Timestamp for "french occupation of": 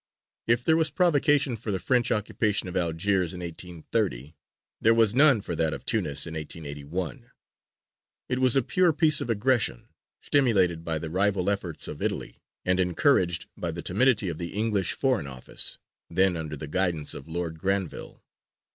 1.79-2.75